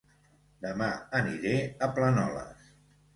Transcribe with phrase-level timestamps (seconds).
[0.63, 0.87] Dema
[1.19, 2.73] aniré a Planoles